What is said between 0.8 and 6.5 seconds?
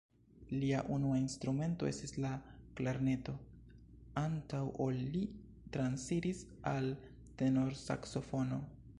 unua instrumento estis la klarneto, antaŭ ol li transiris